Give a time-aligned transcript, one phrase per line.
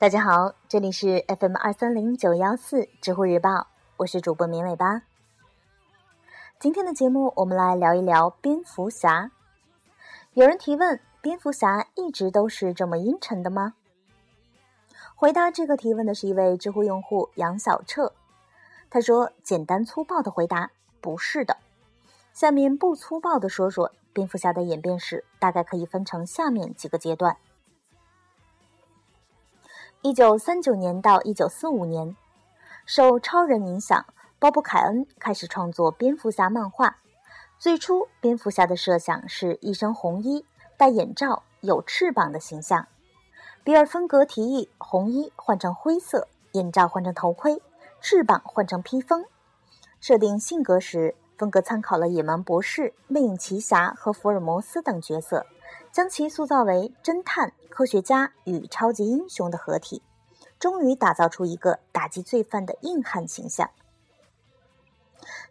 [0.00, 3.66] 大家好，这里是 FM 二三零九幺四知乎日报，
[3.98, 5.02] 我是主播绵尾巴。
[6.58, 9.30] 今天的节目，我们来聊一聊蝙蝠侠。
[10.32, 13.74] 有人提问：蝙蝠侠一直都是这么阴沉的吗？
[15.14, 18.14] 回答这个提问的是一位知乎用户杨小彻，
[18.88, 20.70] 他说：“简单粗暴的回答，
[21.02, 21.58] 不是的。
[22.32, 27.36] 下面不粗暴的说说蝙蝠侠的演变史，大概可以分成下面几个阶段。”
[30.02, 32.16] 一九三九年到一九四五年，
[32.86, 34.06] 受超人影响，
[34.38, 36.96] 鲍勃·凯恩开始创作蝙蝠侠漫画。
[37.58, 40.46] 最初，蝙蝠侠的设想是一身红衣、
[40.78, 42.88] 戴眼罩、有翅膀的形象。
[43.62, 47.60] 比尔·芬格提议，红衣换成灰色，眼罩换成头盔，
[48.00, 49.26] 翅膀换成披风。
[50.00, 55.44] 设定性格时，芬格参考了野蛮博士、魅影奇侠和福尔摩斯等角色。
[55.92, 60.02] 将其塑造为侦探、科学家与超级英雄的合体，
[60.58, 63.70] 终于打造出一个打击罪犯的硬汉形象。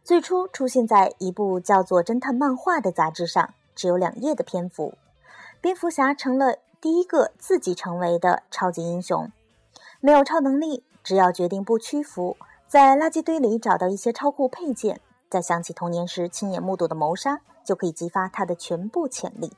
[0.03, 4.95] 最初出现在一部叫做《侦探漫画》的杂志上，只有两页的篇幅。
[5.61, 9.29] 蝙蝠侠成了第一个自己成为的超级英雄，
[9.99, 12.37] 没有超能力，只要决定不屈服，
[12.67, 19.51] 在垃圾堆里找到一些超酷配件，再想起童年时亲眼目睹的谋杀，就可以激发他的全部潜力。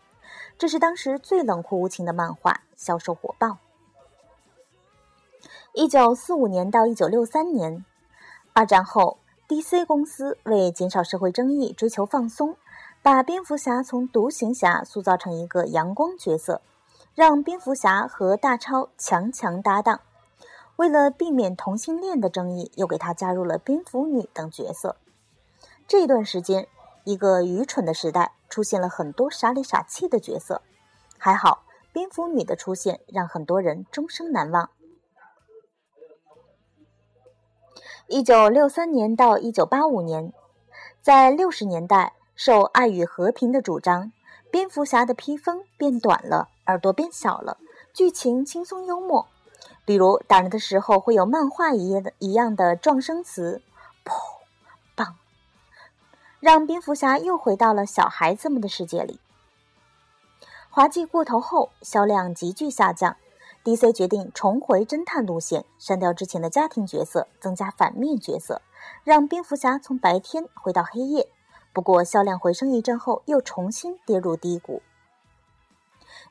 [0.57, 3.57] 这是当时最冷酷无情的漫画，销售火爆。
[5.73, 7.85] 一九四五年到一九六三年，
[8.53, 12.57] 二战后，DC 公司为减少社会争议，追求放松，
[13.01, 16.61] 把蝙蝠侠从独行侠塑造成一个阳光角色，
[17.15, 20.01] 让蝙蝠侠和大超强强搭档。
[20.75, 24.95] 为了避免同性恋的争议，又给他加入了蝙蝠女等角色。
[25.87, 26.67] 这段时间，
[27.03, 28.33] 一个愚蠢的时代。
[28.51, 30.61] 出现了很多傻里傻气的角色，
[31.17, 31.63] 还好
[31.93, 34.69] 蝙蝠女的出现让很多人终生难忘。
[38.07, 40.33] 一九六三年到一九八五年，
[41.01, 44.11] 在六十年代受爱与和平的主张，
[44.51, 47.57] 蝙蝠侠的披风变短了，耳朵变小了，
[47.93, 49.27] 剧情轻松幽默，
[49.85, 53.61] 比如打人的时候会有漫画一样的一样的撞声词，
[56.41, 59.19] 让蝙蝠侠又回到了小孩子们的世界里。
[60.71, 63.15] 滑稽过头后，销量急剧下降。
[63.63, 68.63] DC 决定重回侦探路线，删掉之前的家庭角色，增加反面角色，
[69.03, 71.29] 让蝙蝠侠从白天回到黑夜。
[71.71, 74.81] 不过，销量回升一阵后，又重新跌入低谷。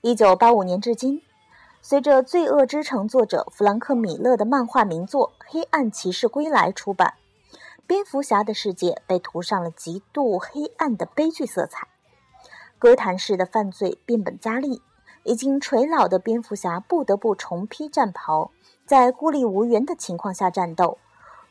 [0.00, 1.22] 一九八五年至今，
[1.80, 7.14] 随着《罪恶之城》作者弗兰克·米勒的漫画名作《黑暗骑士归来》出版。
[7.90, 11.88] 蝙蝠侠的世界被涂上了极度黑暗的悲剧色彩，
[12.78, 14.80] 哥谭市的犯罪变本加厉，
[15.24, 18.52] 已经垂老的蝙蝠侠不得不重披战袍，
[18.86, 20.98] 在孤立无援的情况下战斗。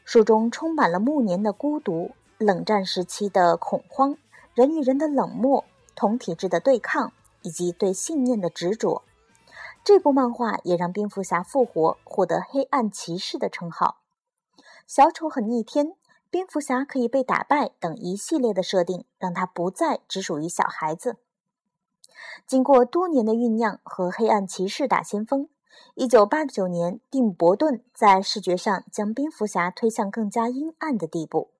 [0.06, 4.16] 书中充满了暮年的孤独、冷战时期的恐慌、
[4.54, 7.12] 人与人的冷漠、同体制的对抗
[7.42, 9.04] 以及对信念的执着。
[9.84, 13.98] 这部漫画也让蝙蝠侠复活，获得“黑暗骑士”的称号。
[14.88, 15.96] 小丑很逆天。
[16.32, 21.18] 蝙蝠侠可以被打败等一系列的设定，让他不再只属于小孩子。
[22.46, 25.50] 经过多年的酝酿和黑暗骑士打先锋，
[25.96, 31.52] 一九八九年，蒂姆·伯顿在视觉上将蝙蝠侠推向更加阴暗的地步。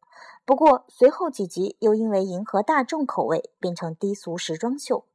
[0.46, 5.06] 不过，随后几集又因为迎合大众口味，变成低俗时装秀。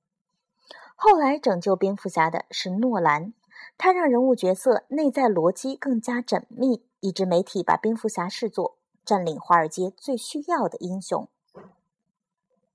[0.96, 3.34] 后来拯救蝙蝠侠的是诺兰，
[3.78, 8.78] 他让人物角色内在逻辑更加缜密，以致媒体把蝙蝠侠视作。
[9.04, 11.28] 占领华尔街最需要的英雄。